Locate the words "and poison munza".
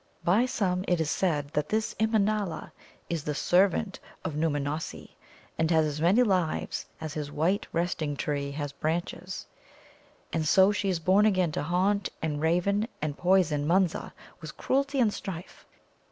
12.99-14.11